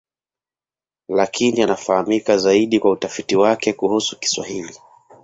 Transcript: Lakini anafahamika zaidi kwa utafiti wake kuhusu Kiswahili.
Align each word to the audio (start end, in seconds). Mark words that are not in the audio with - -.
Lakini 1.09 1.61
anafahamika 1.61 2.37
zaidi 2.37 2.79
kwa 2.79 2.91
utafiti 2.91 3.35
wake 3.35 3.73
kuhusu 3.73 4.19
Kiswahili. 4.19 4.73